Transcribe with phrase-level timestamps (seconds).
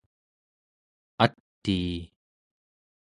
[1.23, 1.87] atii